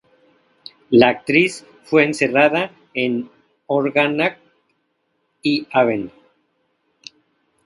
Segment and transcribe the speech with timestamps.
[0.89, 3.29] La actriz fue enterrada en
[3.67, 6.11] Orgnac-l'Aven.